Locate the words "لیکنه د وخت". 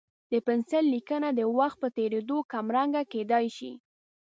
0.95-1.77